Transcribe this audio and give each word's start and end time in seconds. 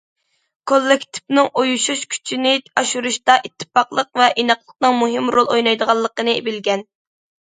كوللېكتىپنىڭ 0.69 1.49
ئۇيۇشۇش 1.61 2.05
كۈچىنى 2.13 2.53
ئاشۇرۇشتا 2.81 3.35
ئىتتىپاقلىق 3.49 4.09
ۋە 4.21 4.29
ئىناقلىقنىڭ 4.43 4.97
مۇھىم 5.03 5.29
رول 5.37 5.51
ئوينايدىغانلىقىنى 5.57 6.33
بىلگەن. 6.49 6.83